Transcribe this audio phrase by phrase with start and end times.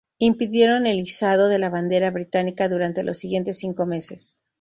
[0.17, 4.41] Impidieron el izado de la bandera británica durante los siguientes cinco meses.